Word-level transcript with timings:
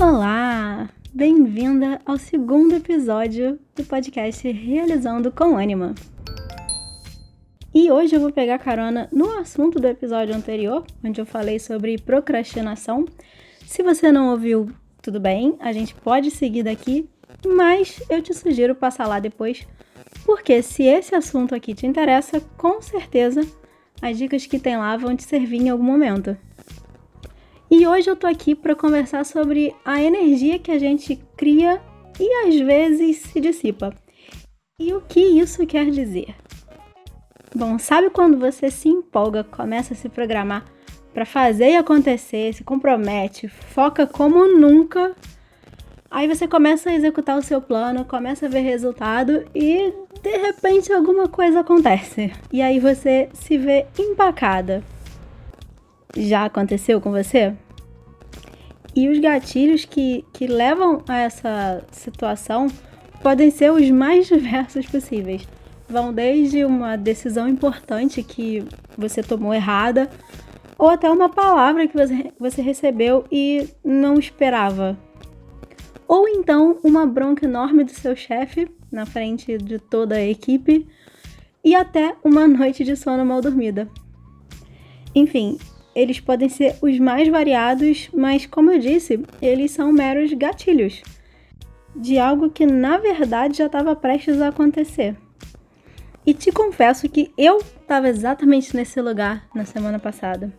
Olá! 0.00 0.88
Bem-vinda 1.12 2.00
ao 2.06 2.16
segundo 2.16 2.74
episódio 2.74 3.58
do 3.76 3.84
podcast 3.84 4.50
Realizando 4.50 5.30
com 5.30 5.56
Ânima. 5.56 5.94
E 7.74 7.90
hoje 7.90 8.16
eu 8.16 8.20
vou 8.20 8.32
pegar 8.32 8.58
carona 8.58 9.08
no 9.12 9.38
assunto 9.38 9.78
do 9.78 9.86
episódio 9.86 10.34
anterior, 10.34 10.84
onde 11.04 11.20
eu 11.20 11.26
falei 11.26 11.58
sobre 11.58 11.98
procrastinação. 11.98 13.04
Se 13.66 13.82
você 13.82 14.10
não 14.10 14.30
ouviu, 14.30 14.70
tudo 15.02 15.20
bem, 15.20 15.56
a 15.60 15.72
gente 15.72 15.94
pode 15.94 16.30
seguir 16.30 16.62
daqui, 16.62 17.08
mas 17.46 18.02
eu 18.08 18.22
te 18.22 18.32
sugiro 18.32 18.74
passar 18.74 19.06
lá 19.06 19.20
depois, 19.20 19.66
porque 20.24 20.62
se 20.62 20.84
esse 20.84 21.14
assunto 21.14 21.54
aqui 21.54 21.74
te 21.74 21.86
interessa, 21.86 22.40
com 22.56 22.80
certeza 22.80 23.46
as 24.00 24.18
dicas 24.18 24.46
que 24.46 24.58
tem 24.58 24.76
lá 24.76 24.96
vão 24.96 25.14
te 25.14 25.22
servir 25.22 25.60
em 25.60 25.68
algum 25.68 25.84
momento. 25.84 26.36
E 27.74 27.86
hoje 27.86 28.10
eu 28.10 28.14
tô 28.14 28.26
aqui 28.26 28.54
para 28.54 28.74
conversar 28.76 29.24
sobre 29.24 29.74
a 29.82 29.98
energia 30.02 30.58
que 30.58 30.70
a 30.70 30.78
gente 30.78 31.16
cria 31.38 31.80
e 32.20 32.46
às 32.46 32.60
vezes 32.60 33.16
se 33.16 33.40
dissipa. 33.40 33.94
E 34.78 34.92
o 34.92 35.00
que 35.00 35.18
isso 35.18 35.66
quer 35.66 35.90
dizer? 35.90 36.34
Bom, 37.56 37.78
sabe 37.78 38.10
quando 38.10 38.38
você 38.38 38.70
se 38.70 38.90
empolga, 38.90 39.42
começa 39.42 39.94
a 39.94 39.96
se 39.96 40.10
programar 40.10 40.66
para 41.14 41.24
fazer 41.24 41.70
e 41.70 41.76
acontecer, 41.76 42.52
se 42.52 42.62
compromete, 42.62 43.48
foca 43.48 44.06
como 44.06 44.46
nunca, 44.48 45.16
aí 46.10 46.28
você 46.28 46.46
começa 46.46 46.90
a 46.90 46.94
executar 46.94 47.38
o 47.38 47.42
seu 47.42 47.62
plano, 47.62 48.04
começa 48.04 48.44
a 48.44 48.50
ver 48.50 48.60
resultado 48.60 49.46
e 49.54 49.94
de 50.22 50.36
repente 50.36 50.92
alguma 50.92 51.26
coisa 51.26 51.60
acontece. 51.60 52.34
E 52.52 52.60
aí 52.60 52.78
você 52.78 53.30
se 53.32 53.56
vê 53.56 53.86
empacada. 53.98 54.84
Já 56.16 56.44
aconteceu 56.44 57.00
com 57.00 57.10
você? 57.10 57.54
E 58.94 59.08
os 59.08 59.18
gatilhos 59.18 59.84
que, 59.84 60.24
que 60.32 60.46
levam 60.46 61.02
a 61.08 61.18
essa 61.18 61.82
situação 61.90 62.68
podem 63.22 63.50
ser 63.50 63.72
os 63.72 63.90
mais 63.90 64.26
diversos 64.28 64.86
possíveis. 64.86 65.46
Vão 65.88 66.12
desde 66.12 66.64
uma 66.64 66.96
decisão 66.96 67.48
importante 67.48 68.22
que 68.22 68.64
você 68.96 69.22
tomou 69.22 69.54
errada, 69.54 70.10
ou 70.78 70.88
até 70.88 71.08
uma 71.10 71.28
palavra 71.28 71.86
que 71.86 71.96
você, 72.38 72.62
recebeu 72.62 73.24
e 73.30 73.68
não 73.84 74.14
esperava. 74.14 74.98
Ou 76.08 76.28
então 76.28 76.78
uma 76.82 77.06
bronca 77.06 77.46
enorme 77.46 77.84
do 77.84 77.92
seu 77.92 78.16
chefe 78.16 78.68
na 78.90 79.06
frente 79.06 79.56
de 79.56 79.78
toda 79.78 80.16
a 80.16 80.22
equipe, 80.22 80.86
e 81.64 81.74
até 81.74 82.14
uma 82.24 82.48
noite 82.48 82.84
de 82.84 82.96
sono 82.96 83.24
mal 83.24 83.40
dormida. 83.40 83.88
Enfim, 85.14 85.58
eles 85.94 86.20
podem 86.20 86.48
ser 86.48 86.76
os 86.80 86.98
mais 86.98 87.28
variados, 87.28 88.08
mas 88.12 88.46
como 88.46 88.70
eu 88.70 88.78
disse, 88.78 89.20
eles 89.40 89.70
são 89.70 89.92
meros 89.92 90.32
gatilhos 90.32 91.02
de 91.94 92.18
algo 92.18 92.50
que 92.50 92.64
na 92.64 92.96
verdade 92.96 93.58
já 93.58 93.66
estava 93.66 93.94
prestes 93.94 94.40
a 94.40 94.48
acontecer. 94.48 95.16
E 96.24 96.32
te 96.32 96.50
confesso 96.52 97.08
que 97.08 97.32
eu 97.36 97.58
estava 97.58 98.08
exatamente 98.08 98.74
nesse 98.74 99.00
lugar 99.00 99.46
na 99.54 99.64
semana 99.64 99.98
passada. 99.98 100.52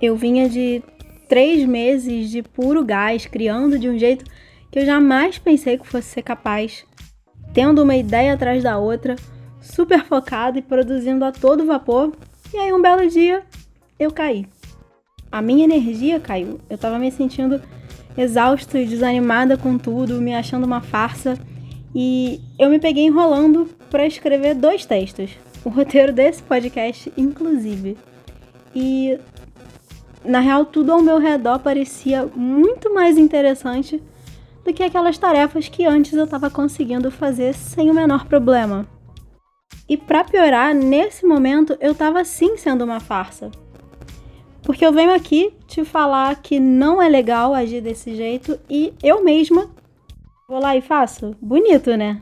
Eu 0.00 0.16
vinha 0.16 0.48
de 0.48 0.82
três 1.28 1.66
meses 1.66 2.30
de 2.30 2.42
puro 2.42 2.84
gás, 2.84 3.26
criando 3.26 3.78
de 3.78 3.88
um 3.88 3.98
jeito 3.98 4.24
que 4.70 4.78
eu 4.78 4.86
jamais 4.86 5.38
pensei 5.38 5.76
que 5.76 5.86
fosse 5.86 6.08
ser 6.08 6.22
capaz, 6.22 6.86
tendo 7.52 7.82
uma 7.82 7.96
ideia 7.96 8.32
atrás 8.32 8.62
da 8.62 8.78
outra, 8.78 9.16
super 9.60 10.04
focado 10.04 10.58
e 10.58 10.62
produzindo 10.62 11.24
a 11.24 11.32
todo 11.32 11.66
vapor. 11.66 12.12
E 12.54 12.56
aí 12.56 12.72
um 12.72 12.80
belo 12.80 13.08
dia 13.08 13.44
eu 14.00 14.10
caí. 14.10 14.46
A 15.30 15.42
minha 15.42 15.64
energia 15.64 16.18
caiu. 16.18 16.58
Eu 16.68 16.78
tava 16.78 16.98
me 16.98 17.12
sentindo 17.12 17.60
exausta 18.16 18.80
e 18.80 18.86
desanimada 18.86 19.56
com 19.56 19.76
tudo, 19.76 20.20
me 20.20 20.34
achando 20.34 20.64
uma 20.64 20.80
farsa. 20.80 21.38
E 21.94 22.40
eu 22.58 22.70
me 22.70 22.78
peguei 22.80 23.04
enrolando 23.04 23.68
para 23.90 24.06
escrever 24.06 24.54
dois 24.54 24.86
textos. 24.86 25.30
O 25.64 25.68
roteiro 25.68 26.12
desse 26.12 26.42
podcast, 26.42 27.12
inclusive. 27.16 27.96
E 28.74 29.18
na 30.24 30.40
real, 30.40 30.64
tudo 30.64 30.92
ao 30.92 31.02
meu 31.02 31.18
redor 31.18 31.58
parecia 31.58 32.26
muito 32.34 32.92
mais 32.92 33.18
interessante 33.18 34.02
do 34.64 34.72
que 34.72 34.82
aquelas 34.82 35.18
tarefas 35.18 35.68
que 35.68 35.84
antes 35.84 36.12
eu 36.12 36.24
estava 36.24 36.50
conseguindo 36.50 37.10
fazer 37.10 37.54
sem 37.54 37.90
o 37.90 37.94
menor 37.94 38.24
problema. 38.26 38.86
E 39.88 39.96
para 39.96 40.24
piorar, 40.24 40.74
nesse 40.74 41.26
momento 41.26 41.76
eu 41.80 41.92
estava 41.92 42.24
sim 42.24 42.56
sendo 42.56 42.84
uma 42.84 43.00
farsa. 43.00 43.50
Porque 44.62 44.84
eu 44.84 44.92
venho 44.92 45.12
aqui 45.12 45.52
te 45.66 45.84
falar 45.84 46.40
que 46.42 46.60
não 46.60 47.00
é 47.00 47.08
legal 47.08 47.54
agir 47.54 47.80
desse 47.80 48.14
jeito 48.14 48.58
e 48.68 48.92
eu 49.02 49.24
mesma 49.24 49.70
vou 50.48 50.60
lá 50.60 50.76
e 50.76 50.80
faço. 50.80 51.36
Bonito, 51.40 51.96
né? 51.96 52.20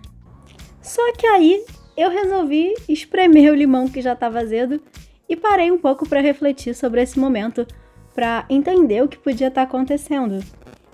Só 0.80 1.12
que 1.12 1.26
aí 1.26 1.64
eu 1.96 2.10
resolvi 2.10 2.74
espremer 2.88 3.52
o 3.52 3.56
limão 3.56 3.88
que 3.88 4.00
já 4.00 4.12
estava 4.12 4.38
azedo 4.38 4.80
e 5.28 5.34
parei 5.34 5.70
um 5.70 5.78
pouco 5.78 6.08
para 6.08 6.20
refletir 6.20 6.74
sobre 6.74 7.02
esse 7.02 7.18
momento, 7.18 7.66
para 8.14 8.44
entender 8.48 9.02
o 9.02 9.08
que 9.08 9.18
podia 9.18 9.48
estar 9.48 9.66
tá 9.66 9.68
acontecendo. 9.68 10.42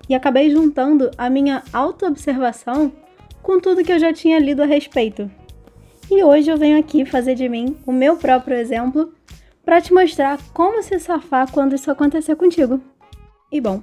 E 0.09 0.15
acabei 0.15 0.49
juntando 0.49 1.11
a 1.17 1.29
minha 1.29 1.63
autoobservação 1.71 2.91
com 3.41 3.59
tudo 3.59 3.83
que 3.83 3.91
eu 3.91 3.99
já 3.99 4.11
tinha 4.11 4.39
lido 4.39 4.63
a 4.63 4.65
respeito. 4.65 5.29
E 6.09 6.23
hoje 6.23 6.51
eu 6.51 6.57
venho 6.57 6.79
aqui 6.79 7.05
fazer 7.05 7.35
de 7.35 7.49
mim 7.49 7.77
o 7.85 7.91
meu 7.91 8.17
próprio 8.17 8.57
exemplo 8.57 9.13
para 9.65 9.81
te 9.81 9.91
mostrar 9.91 10.39
como 10.53 10.83
se 10.83 10.99
safar 10.99 11.51
quando 11.51 11.73
isso 11.73 11.89
acontecer 11.89 12.35
contigo. 12.35 12.79
E 13.51 13.59
bom, 13.59 13.81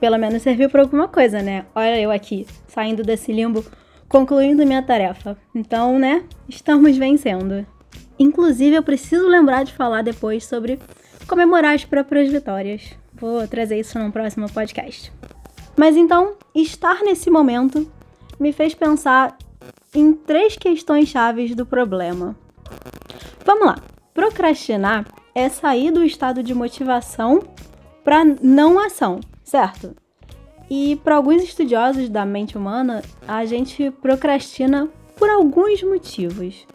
pelo 0.00 0.16
menos 0.16 0.42
serviu 0.42 0.70
para 0.70 0.80
alguma 0.80 1.06
coisa, 1.06 1.42
né? 1.42 1.66
Olha 1.74 2.00
eu 2.00 2.10
aqui, 2.10 2.46
saindo 2.66 3.02
desse 3.02 3.30
limbo, 3.30 3.62
concluindo 4.08 4.66
minha 4.66 4.82
tarefa. 4.82 5.36
Então, 5.54 5.98
né, 5.98 6.24
estamos 6.48 6.96
vencendo. 6.96 7.66
Inclusive, 8.18 8.76
eu 8.76 8.82
preciso 8.82 9.28
lembrar 9.28 9.62
de 9.64 9.74
falar 9.74 10.02
depois 10.02 10.44
sobre 10.44 10.78
comemorar 11.28 11.74
as 11.74 11.84
próprias 11.84 12.30
vitórias. 12.30 12.94
Vou 13.14 13.46
trazer 13.46 13.78
isso 13.78 13.98
num 13.98 14.10
próximo 14.10 14.50
podcast. 14.50 15.12
Mas 15.76 15.96
então, 15.96 16.34
estar 16.54 17.02
nesse 17.02 17.30
momento 17.30 17.90
me 18.38 18.52
fez 18.52 18.74
pensar 18.74 19.36
em 19.94 20.12
três 20.12 20.56
questões 20.56 21.08
chaves 21.08 21.54
do 21.54 21.66
problema. 21.66 22.36
Vamos 23.44 23.66
lá. 23.66 23.76
Procrastinar 24.12 25.06
é 25.34 25.48
sair 25.48 25.92
do 25.92 26.04
estado 26.04 26.42
de 26.42 26.54
motivação 26.54 27.42
para 28.02 28.24
não 28.42 28.78
ação, 28.78 29.20
certo? 29.44 29.94
E 30.68 30.96
para 30.96 31.16
alguns 31.16 31.42
estudiosos 31.42 32.08
da 32.08 32.24
mente 32.24 32.56
humana, 32.56 33.02
a 33.26 33.44
gente 33.44 33.90
procrastina 33.90 34.88
por 35.16 35.28
alguns 35.28 35.82
motivos. 35.82 36.66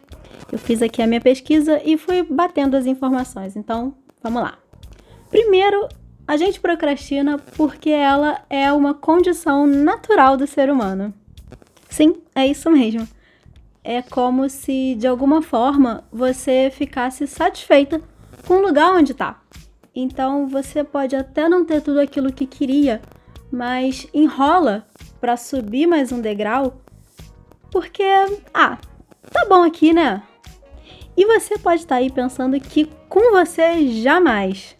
Eu 0.50 0.58
fiz 0.58 0.82
aqui 0.82 1.02
a 1.02 1.06
minha 1.06 1.20
pesquisa 1.20 1.80
e 1.84 1.96
fui 1.96 2.22
batendo 2.22 2.76
as 2.76 2.86
informações, 2.86 3.56
então 3.56 3.94
vamos 4.22 4.42
lá. 4.42 4.58
Primeiro, 5.30 5.88
a 6.26 6.36
gente 6.36 6.60
procrastina 6.60 7.38
porque 7.56 7.90
ela 7.90 8.42
é 8.48 8.72
uma 8.72 8.94
condição 8.94 9.66
natural 9.66 10.36
do 10.36 10.46
ser 10.46 10.70
humano. 10.70 11.12
Sim, 11.88 12.16
é 12.34 12.46
isso 12.46 12.70
mesmo 12.70 13.06
é 13.86 14.02
como 14.02 14.50
se 14.50 14.96
de 14.96 15.06
alguma 15.06 15.40
forma 15.40 16.02
você 16.10 16.72
ficasse 16.72 17.24
satisfeita 17.24 18.02
com 18.44 18.54
o 18.54 18.60
lugar 18.60 18.92
onde 18.92 19.12
está. 19.12 19.40
Então 19.94 20.48
você 20.48 20.82
pode 20.82 21.14
até 21.14 21.48
não 21.48 21.64
ter 21.64 21.80
tudo 21.80 22.00
aquilo 22.00 22.32
que 22.32 22.46
queria, 22.46 23.00
mas 23.50 24.08
enrola 24.12 24.84
para 25.20 25.36
subir 25.36 25.86
mais 25.86 26.10
um 26.10 26.20
degrau, 26.20 26.80
porque 27.70 28.02
ah, 28.52 28.76
tá 29.30 29.46
bom 29.48 29.62
aqui, 29.62 29.92
né? 29.92 30.20
E 31.16 31.24
você 31.24 31.56
pode 31.56 31.82
estar 31.82 31.94
tá 31.94 32.00
aí 32.00 32.10
pensando 32.10 32.58
que 32.58 32.90
com 33.08 33.30
você 33.30 33.86
jamais. 34.02 34.76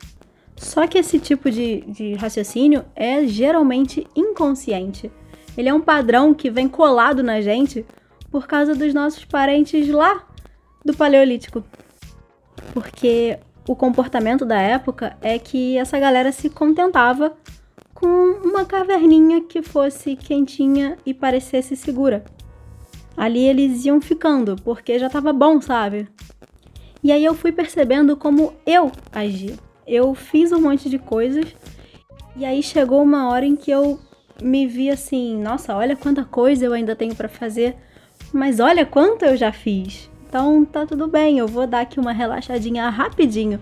Só 0.56 0.84
que 0.88 0.98
esse 0.98 1.20
tipo 1.20 1.48
de, 1.48 1.82
de 1.82 2.14
raciocínio 2.14 2.84
é 2.96 3.24
geralmente 3.24 4.04
inconsciente. 4.16 5.12
Ele 5.56 5.68
é 5.68 5.74
um 5.74 5.80
padrão 5.80 6.34
que 6.34 6.50
vem 6.50 6.68
colado 6.68 7.22
na 7.22 7.40
gente 7.40 7.86
por 8.30 8.46
causa 8.46 8.74
dos 8.74 8.92
nossos 8.92 9.24
parentes 9.24 9.88
lá 9.88 10.24
do 10.84 10.94
Paleolítico. 10.94 11.64
Porque 12.72 13.38
o 13.68 13.74
comportamento 13.74 14.44
da 14.44 14.60
época 14.60 15.16
é 15.20 15.38
que 15.38 15.76
essa 15.76 15.98
galera 15.98 16.30
se 16.30 16.48
contentava 16.48 17.36
com 17.92 18.06
uma 18.06 18.64
caverninha 18.64 19.40
que 19.40 19.62
fosse 19.62 20.14
quentinha 20.14 20.96
e 21.04 21.14
parecesse 21.14 21.74
segura. 21.74 22.24
Ali 23.16 23.44
eles 23.44 23.84
iam 23.86 24.00
ficando, 24.00 24.56
porque 24.62 24.98
já 24.98 25.08
tava 25.08 25.32
bom, 25.32 25.60
sabe? 25.60 26.06
E 27.02 27.10
aí 27.10 27.24
eu 27.24 27.34
fui 27.34 27.50
percebendo 27.50 28.16
como 28.16 28.52
eu 28.66 28.92
agia. 29.10 29.54
Eu 29.86 30.14
fiz 30.14 30.52
um 30.52 30.60
monte 30.60 30.90
de 30.90 30.98
coisas 30.98 31.54
e 32.36 32.44
aí 32.44 32.62
chegou 32.62 33.02
uma 33.02 33.30
hora 33.30 33.46
em 33.46 33.56
que 33.56 33.70
eu 33.70 33.98
me 34.42 34.66
vi 34.66 34.90
assim, 34.90 35.40
nossa, 35.40 35.74
olha 35.74 35.96
quanta 35.96 36.24
coisa 36.24 36.66
eu 36.66 36.72
ainda 36.74 36.94
tenho 36.94 37.14
para 37.14 37.28
fazer 37.28 37.76
mas 38.32 38.60
olha 38.60 38.84
quanto 38.84 39.24
eu 39.24 39.36
já 39.36 39.52
fiz. 39.52 40.10
Então 40.28 40.64
tá 40.64 40.84
tudo 40.84 41.06
bem, 41.06 41.38
eu 41.38 41.46
vou 41.46 41.66
dar 41.66 41.80
aqui 41.80 42.00
uma 42.00 42.12
relaxadinha 42.12 42.88
rapidinho. 42.88 43.60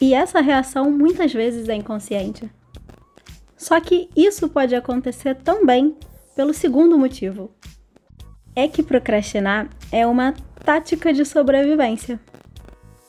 E 0.00 0.14
essa 0.14 0.40
reação 0.40 0.90
muitas 0.90 1.32
vezes 1.32 1.68
é 1.68 1.74
inconsciente. 1.74 2.50
Só 3.56 3.78
que 3.78 4.10
isso 4.16 4.48
pode 4.48 4.74
acontecer 4.74 5.36
também 5.36 5.96
pelo 6.34 6.52
segundo 6.52 6.98
motivo. 6.98 7.54
É 8.56 8.66
que 8.66 8.82
procrastinar 8.82 9.68
é 9.92 10.06
uma 10.06 10.34
tática 10.64 11.12
de 11.12 11.24
sobrevivência. 11.24 12.18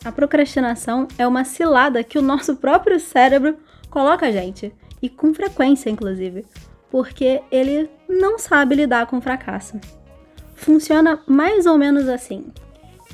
A 0.06 0.12
procrastinação 0.12 1.08
é 1.18 1.26
uma 1.26 1.44
cilada 1.44 2.04
que 2.04 2.20
o 2.20 2.22
nosso 2.22 2.56
próprio 2.58 3.00
cérebro 3.00 3.58
coloca 3.90 4.28
a 4.28 4.32
gente, 4.32 4.74
e 5.02 5.10
com 5.10 5.34
frequência, 5.34 5.90
inclusive, 5.90 6.46
porque 6.92 7.42
ele 7.52 7.90
não 8.08 8.38
sabe 8.38 8.76
lidar 8.76 9.08
com 9.08 9.22
fracasso. 9.22 9.80
Funciona 10.56 11.22
mais 11.28 11.66
ou 11.66 11.78
menos 11.78 12.08
assim: 12.08 12.46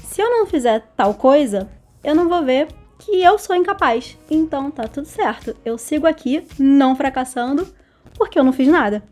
se 0.04 0.22
eu 0.22 0.30
não 0.30 0.46
fizer 0.46 0.86
tal 0.96 1.14
coisa, 1.14 1.70
eu 2.04 2.16
não 2.16 2.28
vou 2.28 2.44
ver 2.44 2.68
que 2.98 3.22
eu 3.24 3.40
sou 3.40 3.56
incapaz. 3.56 4.18
Então 4.30 4.70
tá 4.70 4.88
tudo 4.88 5.08
certo. 5.08 5.56
Eu 5.64 5.78
sigo 5.78 6.06
aqui, 6.06 6.46
não 6.58 6.96
fracassando, 6.96 7.68
porque 8.16 8.38
eu 8.38 8.44
não 8.44 8.54
fiz 8.54 8.68
nada. 8.68 9.04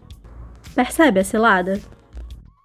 Percebe 0.75 1.19
a 1.19 1.23
cilada? 1.23 1.79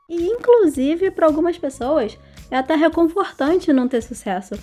E 0.08 0.26
inclusive 0.26 1.10
para 1.10 1.26
algumas 1.26 1.56
pessoas 1.56 2.18
é 2.50 2.56
até 2.56 2.74
reconfortante 2.74 3.72
não 3.72 3.88
ter 3.88 4.02
sucesso, 4.02 4.54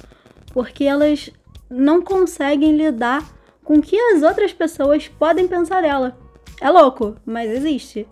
porque 0.54 0.84
elas 0.84 1.32
não 1.70 2.02
conseguem 2.02 2.76
lidar 2.76 3.28
com 3.64 3.76
o 3.76 3.82
que 3.82 3.98
as 3.98 4.22
outras 4.22 4.54
pessoas 4.54 5.08
podem 5.08 5.48
pensar 5.48 5.82
dela. 5.82 6.18
É 6.62 6.70
louco, 6.70 7.16
mas 7.26 7.50
existe. 7.50 8.08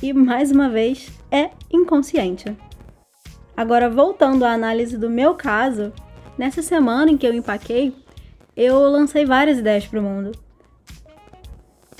E 0.00 0.12
mais 0.12 0.50
uma 0.50 0.68
vez, 0.68 1.10
é 1.30 1.50
inconsciente. 1.72 2.56
Agora, 3.56 3.90
voltando 3.90 4.44
à 4.44 4.52
análise 4.52 4.96
do 4.96 5.10
meu 5.10 5.34
caso, 5.34 5.92
nessa 6.38 6.62
semana 6.62 7.10
em 7.10 7.16
que 7.16 7.26
eu 7.26 7.34
empaquei, 7.34 7.94
eu 8.56 8.78
lancei 8.90 9.24
várias 9.24 9.58
ideias 9.58 9.86
para 9.86 10.00
o 10.00 10.02
mundo. 10.02 10.32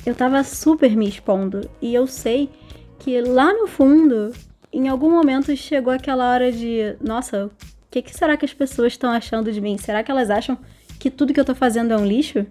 Eu 0.04 0.14
tava 0.14 0.42
super 0.42 0.96
me 0.96 1.08
expondo 1.08 1.68
e 1.80 1.94
eu 1.94 2.06
sei 2.06 2.50
que 2.98 3.20
lá 3.20 3.52
no 3.52 3.66
fundo, 3.66 4.32
em 4.72 4.88
algum 4.88 5.10
momento 5.10 5.54
chegou 5.56 5.92
aquela 5.92 6.32
hora 6.32 6.50
de, 6.50 6.96
nossa, 7.00 7.46
o 7.46 7.50
que, 7.90 8.02
que 8.02 8.14
será 8.14 8.36
que 8.36 8.44
as 8.44 8.54
pessoas 8.54 8.94
estão 8.94 9.10
achando 9.10 9.52
de 9.52 9.60
mim? 9.60 9.78
Será 9.78 10.02
que 10.02 10.10
elas 10.10 10.30
acham 10.30 10.58
que 10.98 11.10
tudo 11.10 11.32
que 11.32 11.38
eu 11.38 11.44
tô 11.44 11.54
fazendo 11.54 11.92
é 11.92 11.96
um 11.96 12.06
lixo? 12.06 12.46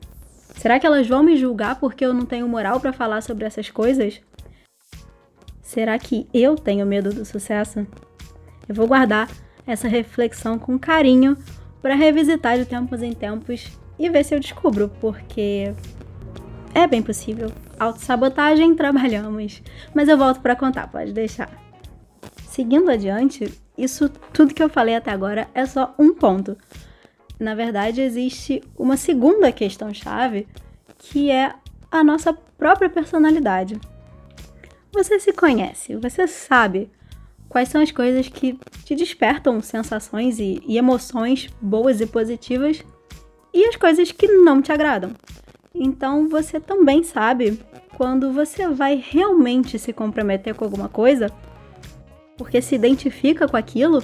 Será 0.56 0.80
que 0.80 0.86
elas 0.86 1.08
vão 1.08 1.24
me 1.24 1.36
julgar 1.36 1.80
porque 1.80 2.06
eu 2.06 2.14
não 2.14 2.26
tenho 2.26 2.48
moral 2.48 2.80
para 2.80 2.94
falar 2.94 3.22
sobre 3.22 3.46
essas 3.46 3.70
coisas? 3.70 4.22
Será 5.72 5.98
que 5.98 6.28
eu 6.34 6.56
tenho 6.56 6.86
medo 6.86 7.14
do 7.14 7.24
sucesso? 7.24 7.88
Eu 8.68 8.76
vou 8.76 8.86
guardar 8.86 9.30
essa 9.66 9.88
reflexão 9.88 10.60
com 10.60 10.78
carinho 10.78 11.38
para 11.82 11.96
revisitar 11.96 12.58
de 12.58 12.66
tempos 12.66 13.02
em 13.02 13.14
tempos 13.14 13.72
e 13.98 14.10
ver 14.10 14.26
se 14.26 14.36
eu 14.36 14.40
descubro, 14.42 14.92
porque 15.00 15.74
é 16.74 16.86
bem 16.86 17.02
possível. 17.02 17.50
Autossabotagem, 17.80 18.76
trabalhamos. 18.76 19.64
Mas 19.96 20.10
eu 20.10 20.18
volto 20.18 20.42
para 20.42 20.58
contar, 20.58 20.92
pode 20.92 21.14
deixar. 21.14 21.50
Seguindo 22.50 22.92
adiante, 22.92 23.50
isso 23.78 24.10
tudo 24.34 24.54
que 24.54 24.62
eu 24.62 24.68
falei 24.68 24.98
até 24.98 25.12
agora 25.12 25.48
é 25.54 25.66
só 25.66 25.96
um 25.98 26.14
ponto. 26.14 26.58
Na 27.40 27.56
verdade, 27.56 28.02
existe 28.02 28.62
uma 28.78 28.98
segunda 28.98 29.54
questão-chave, 29.54 30.50
que 30.98 31.32
é 31.32 31.54
a 31.90 32.04
nossa 32.04 32.34
própria 32.34 32.90
personalidade. 32.90 33.80
Você 34.94 35.20
se 35.20 35.32
conhece, 35.32 35.96
você 35.96 36.28
sabe 36.28 36.90
quais 37.48 37.70
são 37.70 37.82
as 37.82 37.92
coisas 37.92 38.28
que 38.28 38.60
te 38.84 38.94
despertam 38.94 39.62
sensações 39.62 40.40
e, 40.40 40.62
e 40.66 40.78
emoções 40.78 41.50
boas 41.62 42.02
e 42.02 42.06
positivas 42.06 42.84
e 43.54 43.66
as 43.66 43.76
coisas 43.76 44.12
que 44.12 44.28
não 44.28 44.62
te 44.62 44.72
agradam. 44.72 45.12
Então 45.74 46.28
você 46.28 46.60
também 46.60 47.04
sabe 47.04 47.60
quando 47.96 48.32
você 48.32 48.68
vai 48.68 48.96
realmente 48.96 49.80
se 49.80 49.94
comprometer 49.94 50.56
com 50.56 50.66
alguma 50.66 50.90
coisa, 50.90 51.32
porque 52.38 52.62
se 52.62 52.76
identifica 52.76 53.48
com 53.48 53.56
aquilo 53.56 54.04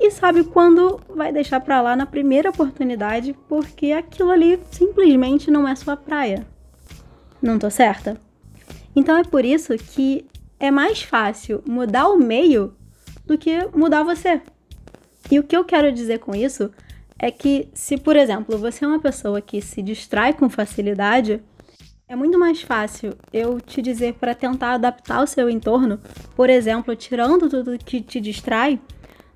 e 0.00 0.10
sabe 0.10 0.44
quando 0.44 1.00
vai 1.08 1.32
deixar 1.32 1.60
para 1.60 1.80
lá 1.80 1.96
na 1.96 2.06
primeira 2.06 2.50
oportunidade, 2.50 3.34
porque 3.48 3.92
aquilo 3.92 4.30
ali 4.30 4.58
simplesmente 4.70 5.50
não 5.50 5.66
é 5.66 5.74
sua 5.74 5.96
praia. 5.96 6.46
Não 7.40 7.58
tô 7.58 7.70
certa? 7.70 8.25
Então 8.96 9.18
é 9.18 9.22
por 9.22 9.44
isso 9.44 9.76
que 9.76 10.26
é 10.58 10.70
mais 10.70 11.02
fácil 11.02 11.62
mudar 11.68 12.08
o 12.08 12.18
meio 12.18 12.74
do 13.26 13.36
que 13.36 13.68
mudar 13.76 14.02
você. 14.02 14.40
E 15.30 15.38
o 15.38 15.42
que 15.42 15.56
eu 15.56 15.64
quero 15.64 15.92
dizer 15.92 16.18
com 16.20 16.34
isso 16.34 16.70
é 17.18 17.30
que, 17.30 17.68
se 17.74 17.98
por 17.98 18.16
exemplo 18.16 18.56
você 18.56 18.84
é 18.84 18.88
uma 18.88 19.00
pessoa 19.00 19.40
que 19.40 19.60
se 19.60 19.82
distrai 19.82 20.32
com 20.32 20.48
facilidade, 20.48 21.42
é 22.08 22.14
muito 22.14 22.38
mais 22.38 22.62
fácil 22.62 23.14
eu 23.32 23.60
te 23.60 23.82
dizer 23.82 24.14
para 24.14 24.34
tentar 24.34 24.74
adaptar 24.74 25.22
o 25.22 25.26
seu 25.26 25.50
entorno, 25.50 26.00
por 26.34 26.48
exemplo, 26.48 26.94
tirando 26.94 27.50
tudo 27.50 27.76
que 27.78 28.00
te 28.00 28.20
distrai, 28.20 28.80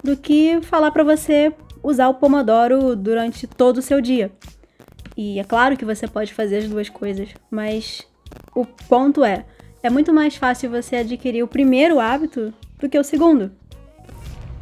do 0.03 0.17
que 0.17 0.61
falar 0.63 0.91
para 0.93 1.05
você 1.05 1.53
usar 1.83 2.09
o 2.09 2.15
Pomodoro 2.15 2.95
durante 2.97 3.47
todo 3.47 3.79
o 3.79 3.83
seu 3.83 4.01
dia. 4.01 4.31
E 5.17 5.39
é 5.39 5.45
claro 5.45 5.77
que 5.77 5.85
você 5.85 6.07
pode 6.07 6.33
fazer 6.33 6.59
as 6.59 6.69
duas 6.69 6.89
coisas, 6.89 7.29
mas 7.51 8.07
o 8.55 8.65
ponto 8.65 9.25
é, 9.25 9.45
é 9.83 9.91
muito 9.91 10.13
mais 10.13 10.37
fácil 10.37 10.71
você 10.71 10.97
adquirir 10.97 11.43
o 11.43 11.49
primeiro 11.49 11.99
hábito 11.99 12.53
do 12.79 12.89
que 12.89 12.99
o 12.99 13.05
segundo. 13.05 13.51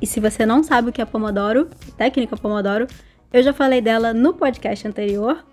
E 0.00 0.06
se 0.06 0.20
você 0.20 0.46
não 0.46 0.62
sabe 0.62 0.90
o 0.90 0.92
que 0.92 1.02
é 1.02 1.04
Pomodoro, 1.04 1.68
técnica 1.96 2.36
Pomodoro, 2.36 2.86
eu 3.32 3.42
já 3.42 3.52
falei 3.52 3.80
dela 3.80 4.14
no 4.14 4.32
podcast 4.32 4.86
anterior 4.86 5.44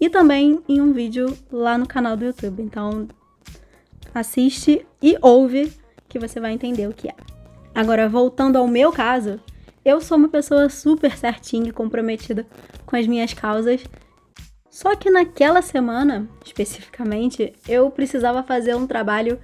e 0.00 0.08
também 0.08 0.60
em 0.68 0.80
um 0.80 0.92
vídeo 0.92 1.36
lá 1.52 1.76
no 1.76 1.86
canal 1.86 2.16
do 2.16 2.24
YouTube. 2.24 2.62
Então, 2.62 3.06
assiste 4.14 4.86
e 5.02 5.16
ouve 5.20 5.72
que 6.08 6.18
você 6.18 6.40
vai 6.40 6.52
entender 6.52 6.88
o 6.88 6.94
que 6.94 7.08
é. 7.08 7.14
Agora, 7.74 8.08
voltando 8.08 8.56
ao 8.56 8.66
meu 8.66 8.90
caso, 8.90 9.38
eu 9.84 10.00
sou 10.00 10.16
uma 10.16 10.28
pessoa 10.28 10.68
super 10.68 11.16
certinha 11.16 11.68
e 11.68 11.72
comprometida 11.72 12.46
com 12.84 12.96
as 12.96 13.06
minhas 13.06 13.32
causas 13.32 13.84
só 14.80 14.96
que 14.96 15.10
naquela 15.10 15.60
semana, 15.60 16.26
especificamente, 16.42 17.52
eu 17.68 17.90
precisava 17.90 18.42
fazer 18.42 18.74
um 18.74 18.86
trabalho 18.86 19.38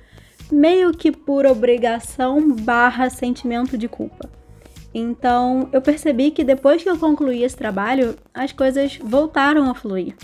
meio 0.50 0.94
que 0.94 1.12
por 1.12 1.44
obrigação 1.44 2.54
barra 2.54 3.10
sentimento 3.10 3.76
de 3.76 3.86
culpa. 3.86 4.30
Então 4.94 5.68
eu 5.74 5.82
percebi 5.82 6.30
que 6.30 6.42
depois 6.42 6.82
que 6.82 6.88
eu 6.88 6.98
concluí 6.98 7.42
esse 7.44 7.54
trabalho, 7.54 8.16
as 8.32 8.50
coisas 8.50 8.96
voltaram 8.96 9.70
a 9.70 9.74
fluir. 9.74 10.16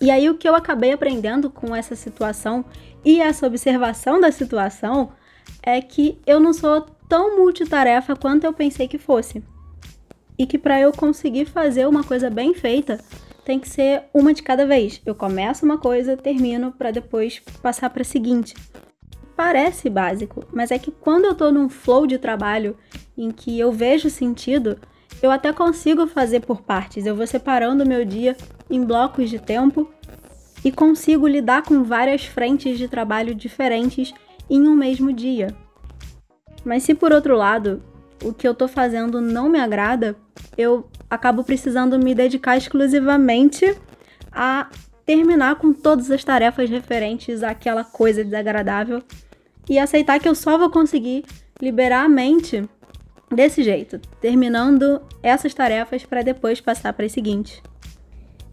E 0.00 0.10
aí 0.10 0.30
o 0.30 0.38
que 0.38 0.48
eu 0.48 0.54
acabei 0.54 0.92
aprendendo 0.92 1.50
com 1.50 1.76
essa 1.76 1.94
situação 1.94 2.64
e 3.04 3.20
essa 3.20 3.46
observação 3.46 4.18
da 4.18 4.32
situação 4.32 5.12
é 5.62 5.82
que 5.82 6.18
eu 6.26 6.40
não 6.40 6.54
sou 6.54 6.80
tão 7.06 7.36
multitarefa 7.36 8.16
quanto 8.16 8.44
eu 8.44 8.54
pensei 8.54 8.88
que 8.88 8.96
fosse. 8.96 9.44
E 10.38 10.46
que 10.46 10.56
para 10.56 10.80
eu 10.80 10.92
conseguir 10.92 11.44
fazer 11.44 11.86
uma 11.86 12.02
coisa 12.02 12.30
bem 12.30 12.54
feita, 12.54 12.98
tem 13.48 13.58
que 13.58 13.66
ser 13.66 14.02
uma 14.12 14.34
de 14.34 14.42
cada 14.42 14.66
vez. 14.66 15.00
Eu 15.06 15.14
começo 15.14 15.64
uma 15.64 15.78
coisa, 15.78 16.18
termino 16.18 16.70
para 16.70 16.90
depois 16.90 17.40
passar 17.62 17.88
para 17.88 18.02
a 18.02 18.04
seguinte. 18.04 18.54
Parece 19.34 19.88
básico, 19.88 20.44
mas 20.52 20.70
é 20.70 20.78
que 20.78 20.90
quando 20.90 21.24
eu 21.24 21.32
estou 21.32 21.50
num 21.50 21.66
flow 21.66 22.06
de 22.06 22.18
trabalho 22.18 22.76
em 23.16 23.30
que 23.30 23.58
eu 23.58 23.72
vejo 23.72 24.10
sentido, 24.10 24.76
eu 25.22 25.30
até 25.30 25.50
consigo 25.50 26.06
fazer 26.06 26.40
por 26.40 26.60
partes. 26.60 27.06
Eu 27.06 27.16
vou 27.16 27.26
separando 27.26 27.84
o 27.84 27.88
meu 27.88 28.04
dia 28.04 28.36
em 28.68 28.84
blocos 28.84 29.30
de 29.30 29.38
tempo 29.38 29.90
e 30.62 30.70
consigo 30.70 31.26
lidar 31.26 31.62
com 31.62 31.82
várias 31.82 32.26
frentes 32.26 32.76
de 32.76 32.86
trabalho 32.86 33.34
diferentes 33.34 34.12
em 34.50 34.68
um 34.68 34.74
mesmo 34.74 35.10
dia. 35.10 35.56
Mas 36.66 36.82
se 36.82 36.94
por 36.94 37.14
outro 37.14 37.34
lado, 37.34 37.82
o 38.22 38.30
que 38.30 38.46
eu 38.46 38.54
tô 38.54 38.68
fazendo 38.68 39.22
não 39.22 39.48
me 39.48 39.58
agrada, 39.58 40.18
eu 40.56 40.88
acabo 41.08 41.44
precisando 41.44 41.98
me 41.98 42.14
dedicar 42.14 42.56
exclusivamente 42.56 43.76
a 44.32 44.68
terminar 45.06 45.56
com 45.56 45.72
todas 45.72 46.10
as 46.10 46.22
tarefas 46.22 46.68
referentes 46.68 47.42
àquela 47.42 47.82
coisa 47.84 48.22
desagradável 48.22 49.02
e 49.68 49.78
aceitar 49.78 50.18
que 50.18 50.28
eu 50.28 50.34
só 50.34 50.58
vou 50.58 50.70
conseguir 50.70 51.24
liberar 51.60 52.04
a 52.04 52.08
mente 52.08 52.68
desse 53.30 53.62
jeito, 53.62 53.98
terminando 54.20 55.00
essas 55.22 55.52
tarefas 55.54 56.04
para 56.04 56.22
depois 56.22 56.60
passar 56.60 56.92
para 56.92 57.06
as 57.06 57.12
seguintes. 57.12 57.62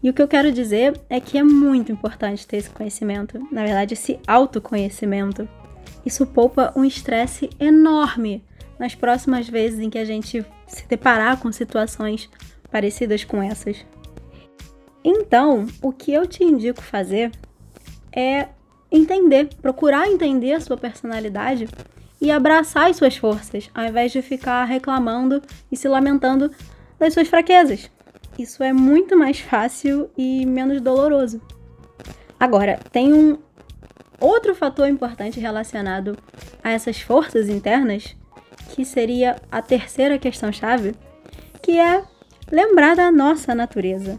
E 0.02 0.10
o 0.10 0.12
que 0.12 0.22
eu 0.22 0.28
quero 0.28 0.52
dizer 0.52 1.00
é 1.08 1.18
que 1.18 1.38
é 1.38 1.42
muito 1.42 1.90
importante 1.90 2.46
ter 2.46 2.58
esse 2.58 2.70
conhecimento, 2.70 3.38
na 3.50 3.62
verdade, 3.62 3.94
esse 3.94 4.18
autoconhecimento. 4.26 5.48
Isso 6.04 6.26
poupa 6.26 6.72
um 6.76 6.84
estresse 6.84 7.50
enorme 7.58 8.44
nas 8.78 8.94
próximas 8.94 9.48
vezes 9.48 9.80
em 9.80 9.90
que 9.90 9.98
a 9.98 10.04
gente 10.04 10.44
se 10.66 10.86
deparar 10.86 11.38
com 11.38 11.50
situações 11.52 12.28
parecidas 12.70 13.24
com 13.24 13.42
essas. 13.42 13.84
Então, 15.04 15.66
o 15.80 15.92
que 15.92 16.12
eu 16.12 16.26
te 16.26 16.42
indico 16.42 16.82
fazer 16.82 17.30
é 18.12 18.48
entender, 18.90 19.48
procurar 19.60 20.08
entender 20.08 20.52
a 20.52 20.60
sua 20.60 20.76
personalidade 20.76 21.68
e 22.20 22.30
abraçar 22.30 22.90
as 22.90 22.96
suas 22.96 23.16
forças, 23.16 23.70
ao 23.74 23.84
invés 23.84 24.10
de 24.10 24.22
ficar 24.22 24.64
reclamando 24.64 25.42
e 25.70 25.76
se 25.76 25.86
lamentando 25.86 26.50
das 26.98 27.14
suas 27.14 27.28
fraquezas. 27.28 27.90
Isso 28.38 28.62
é 28.62 28.72
muito 28.72 29.16
mais 29.16 29.38
fácil 29.38 30.10
e 30.16 30.44
menos 30.44 30.80
doloroso. 30.80 31.40
Agora, 32.38 32.78
tem 32.90 33.12
um 33.12 33.38
outro 34.20 34.54
fator 34.54 34.88
importante 34.88 35.40
relacionado 35.40 36.16
a 36.62 36.70
essas 36.70 37.00
forças 37.00 37.48
internas, 37.48 38.16
que 38.70 38.84
seria 38.84 39.36
a 39.50 39.62
terceira 39.62 40.18
questão-chave, 40.18 40.94
que 41.62 41.78
é 41.78 42.04
lembrar 42.50 42.96
da 42.96 43.10
nossa 43.10 43.54
natureza. 43.54 44.18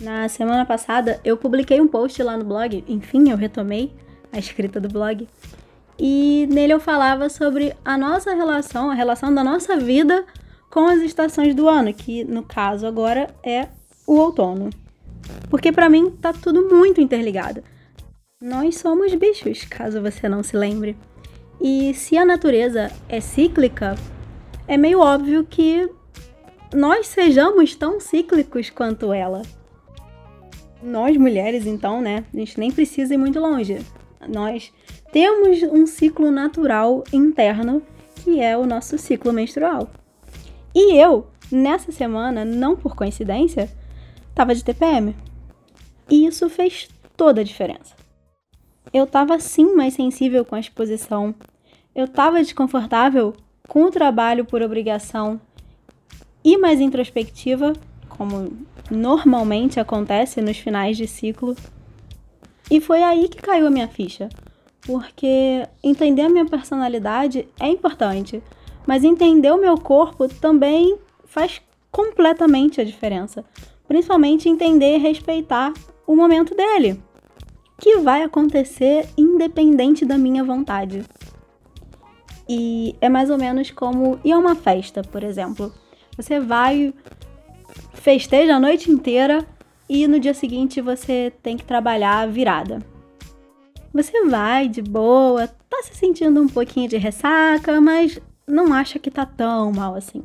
Na 0.00 0.28
semana 0.28 0.64
passada 0.64 1.20
eu 1.24 1.36
publiquei 1.36 1.80
um 1.80 1.88
post 1.88 2.22
lá 2.22 2.36
no 2.36 2.44
blog, 2.44 2.84
enfim, 2.88 3.30
eu 3.30 3.36
retomei 3.36 3.92
a 4.32 4.38
escrita 4.38 4.80
do 4.80 4.88
blog, 4.88 5.28
e 5.98 6.48
nele 6.50 6.72
eu 6.72 6.80
falava 6.80 7.28
sobre 7.28 7.76
a 7.84 7.98
nossa 7.98 8.34
relação, 8.34 8.90
a 8.90 8.94
relação 8.94 9.34
da 9.34 9.44
nossa 9.44 9.76
vida 9.76 10.24
com 10.70 10.86
as 10.86 11.00
estações 11.00 11.54
do 11.54 11.68
ano, 11.68 11.92
que 11.92 12.24
no 12.24 12.42
caso 12.42 12.86
agora 12.86 13.28
é 13.44 13.68
o 14.06 14.14
outono. 14.14 14.70
Porque 15.50 15.70
para 15.70 15.90
mim 15.90 16.10
tá 16.10 16.32
tudo 16.32 16.68
muito 16.74 17.00
interligado. 17.00 17.62
Nós 18.40 18.78
somos 18.78 19.14
bichos, 19.14 19.64
caso 19.64 20.00
você 20.00 20.26
não 20.26 20.42
se 20.42 20.56
lembre. 20.56 20.96
E 21.60 21.92
se 21.94 22.16
a 22.16 22.24
natureza 22.24 22.90
é 23.08 23.20
cíclica, 23.20 23.94
é 24.66 24.76
meio 24.76 25.00
óbvio 25.00 25.44
que 25.44 25.88
nós 26.74 27.06
sejamos 27.06 27.74
tão 27.74 28.00
cíclicos 28.00 28.70
quanto 28.70 29.12
ela. 29.12 29.42
Nós 30.82 31.16
mulheres, 31.16 31.66
então, 31.66 32.00
né? 32.00 32.24
A 32.32 32.36
gente 32.36 32.58
nem 32.58 32.70
precisa 32.70 33.12
ir 33.12 33.18
muito 33.18 33.38
longe. 33.38 33.84
Nós 34.28 34.72
temos 35.12 35.62
um 35.62 35.86
ciclo 35.86 36.30
natural 36.30 37.04
interno 37.12 37.82
que 38.22 38.40
é 38.40 38.56
o 38.56 38.66
nosso 38.66 38.96
ciclo 38.98 39.32
menstrual. 39.32 39.90
E 40.74 40.96
eu, 40.96 41.26
nessa 41.50 41.90
semana, 41.90 42.44
não 42.44 42.76
por 42.76 42.94
coincidência, 42.94 43.70
tava 44.34 44.54
de 44.54 44.64
TPM. 44.64 45.16
E 46.08 46.26
isso 46.26 46.48
fez 46.48 46.88
toda 47.16 47.40
a 47.40 47.44
diferença. 47.44 47.99
Eu 48.92 49.06
tava 49.06 49.38
sim 49.38 49.74
mais 49.74 49.94
sensível 49.94 50.44
com 50.44 50.54
a 50.54 50.60
exposição. 50.60 51.34
Eu 51.94 52.08
tava 52.08 52.38
desconfortável 52.38 53.34
com 53.68 53.84
o 53.84 53.90
trabalho 53.90 54.44
por 54.44 54.62
obrigação 54.62 55.40
e 56.44 56.58
mais 56.58 56.80
introspectiva, 56.80 57.72
como 58.08 58.52
normalmente 58.90 59.78
acontece 59.78 60.40
nos 60.40 60.58
finais 60.58 60.96
de 60.96 61.06
ciclo. 61.06 61.54
E 62.70 62.80
foi 62.80 63.02
aí 63.02 63.28
que 63.28 63.40
caiu 63.40 63.66
a 63.66 63.70
minha 63.70 63.88
ficha. 63.88 64.28
Porque 64.82 65.66
entender 65.82 66.22
a 66.22 66.28
minha 66.28 66.46
personalidade 66.46 67.46
é 67.60 67.68
importante, 67.68 68.42
mas 68.86 69.04
entender 69.04 69.52
o 69.52 69.60
meu 69.60 69.76
corpo 69.76 70.26
também 70.28 70.98
faz 71.24 71.60
completamente 71.90 72.80
a 72.80 72.84
diferença. 72.84 73.44
Principalmente 73.86 74.48
entender 74.48 74.96
e 74.96 74.98
respeitar 74.98 75.72
o 76.06 76.16
momento 76.16 76.54
dele, 76.54 77.00
que 77.80 77.96
vai 77.98 78.22
acontecer 78.22 79.08
independente 79.16 80.04
da 80.04 80.18
minha 80.18 80.44
vontade. 80.44 81.02
E 82.46 82.94
é 83.00 83.08
mais 83.08 83.30
ou 83.30 83.38
menos 83.38 83.70
como 83.70 84.20
ir 84.22 84.32
a 84.32 84.38
uma 84.38 84.54
festa, 84.54 85.02
por 85.02 85.24
exemplo. 85.24 85.72
Você 86.16 86.38
vai, 86.38 86.92
festeja 87.94 88.56
a 88.56 88.60
noite 88.60 88.90
inteira 88.90 89.46
e 89.88 90.06
no 90.06 90.20
dia 90.20 90.34
seguinte 90.34 90.80
você 90.80 91.32
tem 91.42 91.56
que 91.56 91.64
trabalhar 91.64 92.28
virada. 92.28 92.80
Você 93.94 94.26
vai 94.26 94.68
de 94.68 94.82
boa, 94.82 95.48
tá 95.48 95.82
se 95.82 95.94
sentindo 95.94 96.40
um 96.40 96.48
pouquinho 96.48 96.88
de 96.88 96.98
ressaca, 96.98 97.80
mas 97.80 98.20
não 98.46 98.72
acha 98.72 98.98
que 98.98 99.10
tá 99.10 99.24
tão 99.24 99.72
mal 99.72 99.94
assim. 99.94 100.22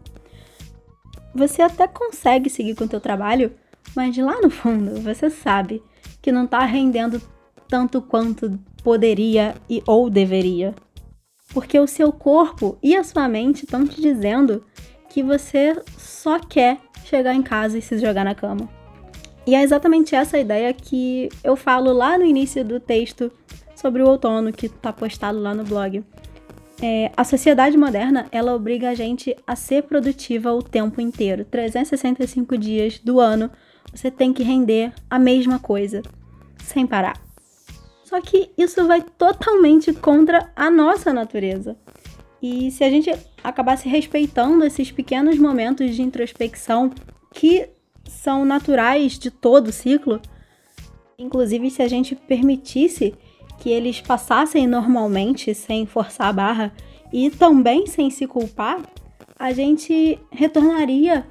Você 1.33 1.62
até 1.62 1.88
consegue 1.88 2.50
seguir 2.50 2.75
com 2.75 2.83
o 2.83 2.89
teu 2.89 3.00
trabalho, 3.00 3.53
mas 3.95 4.17
lá 4.17 4.41
no 4.41 4.50
fundo 4.50 5.00
você 5.01 5.29
sabe 5.29 5.81
que 6.21 6.31
não 6.31 6.45
tá 6.45 6.59
rendendo 6.65 7.21
tanto 7.67 8.01
quanto 8.01 8.60
poderia 8.84 9.55
e 9.69 9.81
ou 9.86 10.10
deveria. 10.10 10.74
Porque 11.53 11.79
o 11.79 11.88
seu 11.88 12.12
corpo 12.12 12.77
e 12.81 12.95
a 12.95 13.03
sua 13.03 13.27
mente 13.27 13.63
estão 13.63 13.86
te 13.86 14.01
dizendo 14.01 14.63
que 15.10 15.24
você 15.24 15.81
só 15.98 16.39
quer 16.39 16.79
chegar 17.05 17.34
em 17.34 17.41
casa 17.41 17.77
e 17.77 17.81
se 17.81 17.98
jogar 17.98 18.25
na 18.25 18.36
cama. 18.36 18.69
E 19.48 19.53
é 19.53 19.62
exatamente 19.62 20.15
essa 20.15 20.39
ideia 20.39 20.74
que 20.74 21.29
eu 21.43 21.55
falo 21.55 21.93
lá 21.93 22.17
no 22.17 22.25
início 22.25 22.65
do 22.65 22.79
texto 22.79 23.31
sobre 23.75 24.01
o 24.01 24.07
outono 24.07 24.51
que 24.51 24.65
está 24.65 24.91
postado 24.91 25.39
lá 25.39 25.53
no 25.53 25.63
blog. 25.63 26.03
É, 26.81 27.12
a 27.15 27.24
sociedade 27.24 27.77
moderna, 27.77 28.27
ela 28.31 28.53
obriga 28.53 28.89
a 28.89 28.95
gente 28.95 29.36
a 29.45 29.55
ser 29.55 29.84
produtiva 29.84 30.51
o 30.51 30.62
tempo 30.62 31.00
inteiro. 31.00 31.45
365 31.45 32.57
dias 32.57 33.00
do 33.00 33.19
ano, 33.19 33.51
você 33.93 34.12
tem 34.12 34.34
que 34.34 34.43
render 34.43 34.91
a 35.10 35.19
mesma 35.19 35.60
coisa, 35.60 36.01
sem 36.57 36.86
parar. 36.86 37.25
Só 38.05 38.21
que 38.21 38.51
isso 38.55 38.85
vai 38.85 39.01
totalmente 39.01 39.91
contra 39.91 40.51
a 40.55 40.69
nossa 40.69 41.12
natureza. 41.12 41.75
E 42.39 42.69
se 42.69 42.83
a 42.83 42.89
gente 42.89 43.12
acabasse 43.43 43.89
respeitando 43.89 44.63
esses 44.63 44.91
pequenos 44.91 45.39
momentos 45.39 45.95
de 45.95 46.03
introspecção 46.03 46.91
que 47.33 47.67
são 48.07 48.45
naturais 48.45 49.17
de 49.17 49.31
todo 49.31 49.69
o 49.69 49.74
ciclo, 49.74 50.21
inclusive 51.17 51.71
se 51.71 51.81
a 51.81 51.88
gente 51.88 52.15
permitisse 52.15 53.15
que 53.57 53.71
eles 53.71 54.00
passassem 54.01 54.67
normalmente, 54.67 55.55
sem 55.55 55.88
forçar 55.88 56.27
a 56.27 56.33
barra 56.33 56.74
e 57.12 57.31
também 57.31 57.88
sem 57.88 58.12
se 58.12 58.27
culpar, 58.27 58.81
a 59.38 59.51
gente 59.51 60.19
retornaria 60.29 61.25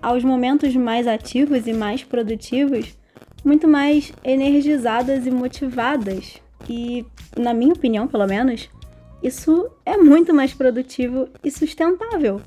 aos 0.00 0.24
momentos 0.24 0.74
mais 0.74 1.06
ativos 1.06 1.66
e 1.66 1.74
mais 1.74 2.02
produtivos, 2.02 2.96
muito 3.44 3.66
mais 3.66 4.12
energizadas 4.24 5.26
e 5.26 5.30
motivadas. 5.30 6.40
E, 6.68 7.04
na 7.36 7.52
minha 7.52 7.72
opinião, 7.72 8.06
pelo 8.06 8.26
menos, 8.26 8.68
isso 9.22 9.70
é 9.84 9.96
muito 9.96 10.32
mais 10.32 10.52
produtivo 10.54 11.28
e 11.42 11.50
sustentável. 11.50 12.40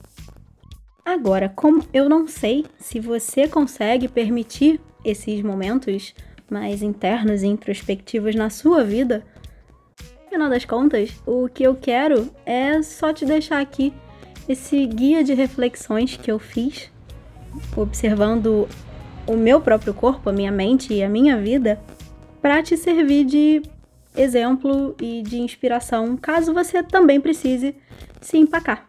Agora, 1.05 1.49
como 1.49 1.83
eu 1.93 2.09
não 2.09 2.27
sei 2.27 2.65
se 2.79 2.99
você 2.99 3.47
consegue 3.47 4.07
permitir 4.07 4.81
esses 5.03 5.41
momentos 5.41 6.15
mais 6.49 6.81
internos 6.81 7.43
e 7.43 7.47
introspectivos 7.47 8.35
na 8.35 8.49
sua 8.49 8.83
vida, 8.83 9.23
no 10.23 10.29
final 10.29 10.49
das 10.49 10.65
contas, 10.65 11.11
o 11.25 11.47
que 11.47 11.63
eu 11.63 11.75
quero 11.75 12.29
é 12.45 12.81
só 12.81 13.13
te 13.13 13.25
deixar 13.25 13.61
aqui 13.61 13.93
esse 14.49 14.85
guia 14.85 15.23
de 15.23 15.33
reflexões 15.33 16.17
que 16.17 16.31
eu 16.31 16.39
fiz, 16.39 16.91
observando 17.75 18.67
o 19.27 19.35
meu 19.35 19.59
próprio 19.61 19.93
corpo, 19.93 20.29
a 20.29 20.33
minha 20.33 20.51
mente 20.51 20.93
e 20.93 21.03
a 21.03 21.09
minha 21.09 21.37
vida, 21.37 21.79
para 22.41 22.61
te 22.61 22.77
servir 22.77 23.25
de 23.25 23.61
exemplo 24.15 24.95
e 25.01 25.21
de 25.21 25.39
inspiração, 25.39 26.15
caso 26.15 26.53
você 26.53 26.81
também 26.81 27.19
precise 27.19 27.75
se 28.21 28.37
empacar. 28.37 28.87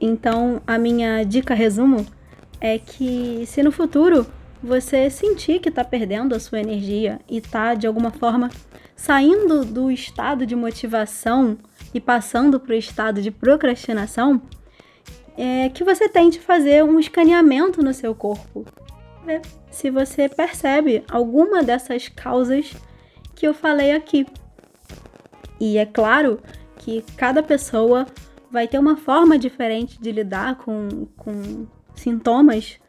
Então, 0.00 0.60
a 0.66 0.78
minha 0.78 1.22
dica 1.24 1.54
resumo 1.54 2.06
é 2.60 2.78
que 2.78 3.44
se 3.46 3.62
no 3.62 3.70
futuro 3.70 4.26
você 4.62 5.10
sentir 5.10 5.58
que 5.58 5.68
está 5.68 5.84
perdendo 5.84 6.34
a 6.34 6.40
sua 6.40 6.60
energia 6.60 7.20
e 7.28 7.38
está 7.38 7.74
de 7.74 7.86
alguma 7.86 8.10
forma 8.10 8.50
saindo 8.94 9.64
do 9.64 9.90
estado 9.90 10.46
de 10.46 10.54
motivação 10.54 11.58
e 11.92 12.00
passando 12.00 12.60
para 12.60 12.72
o 12.72 12.78
estado 12.78 13.20
de 13.20 13.30
procrastinação, 13.30 14.40
é 15.36 15.68
que 15.70 15.82
você 15.82 16.08
tente 16.08 16.38
fazer 16.38 16.84
um 16.84 17.00
escaneamento 17.00 17.82
no 17.82 17.92
seu 17.92 18.14
corpo. 18.14 18.64
Ver 19.24 19.42
se 19.70 19.90
você 19.90 20.28
percebe 20.28 21.04
alguma 21.10 21.62
dessas 21.62 22.08
causas 22.08 22.72
que 23.34 23.46
eu 23.46 23.54
falei 23.54 23.92
aqui. 23.92 24.26
E 25.60 25.78
é 25.78 25.86
claro 25.86 26.40
que 26.78 27.04
cada 27.16 27.42
pessoa 27.42 28.06
vai 28.50 28.66
ter 28.66 28.78
uma 28.78 28.96
forma 28.96 29.38
diferente 29.38 30.00
de 30.00 30.12
lidar 30.12 30.56
com, 30.56 31.06
com 31.16 31.66
sintomas 31.94 32.80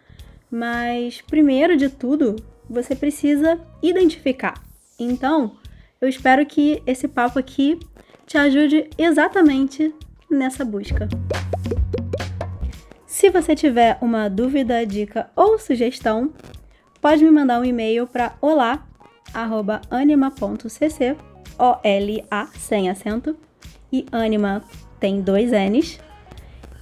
mas 0.54 1.20
primeiro 1.20 1.76
de 1.76 1.90
tudo, 1.90 2.36
você 2.70 2.96
precisa 2.96 3.60
identificar. 3.82 4.54
Então, 5.00 5.58
eu 6.00 6.08
espero 6.08 6.46
que 6.46 6.80
esse 6.86 7.08
papo 7.08 7.40
aqui 7.40 7.80
te 8.28 8.38
ajude 8.38 8.88
exatamente 8.96 9.92
nessa 10.30 10.64
busca. 10.64 11.10
Se 13.24 13.30
você 13.30 13.56
tiver 13.56 13.98
uma 14.02 14.30
dúvida, 14.30 14.86
dica 14.86 15.30
ou 15.34 15.58
sugestão, 15.58 16.34
pode 17.00 17.24
me 17.24 17.32
mandar 17.32 17.58
um 17.58 17.64
e-mail 17.64 18.06
para 18.06 18.34
olá@anima.cc, 18.42 21.16
O 21.58 21.78
L 21.86 22.26
A 22.30 22.48
sem 22.48 22.90
acento, 22.90 23.34
e 23.90 24.06
anima 24.12 24.62
tem 25.00 25.22
dois 25.22 25.52
N's 25.52 26.02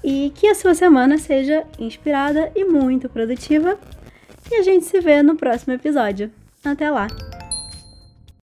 e 0.04 0.32
que 0.34 0.48
a 0.48 0.56
sua 0.56 0.74
semana 0.74 1.20
seja 1.20 1.64
inspirada 1.78 2.52
e 2.56 2.66
muito 2.66 3.08
produtiva. 3.08 3.78
E 4.50 4.56
a 4.56 4.64
gente 4.64 4.86
se 4.86 5.00
vê 5.00 5.22
no 5.22 5.36
próximo 5.36 5.74
episódio. 5.74 6.32
Até 6.66 6.90
lá! 6.90 7.06